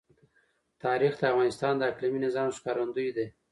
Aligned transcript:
تاریخ 0.83 1.13
د 1.17 1.23
افغانستان 1.33 1.73
د 1.77 1.81
اقلیمي 1.91 2.19
نظام 2.25 2.49
ښکارندوی 2.57 3.09
ده. 3.17 3.25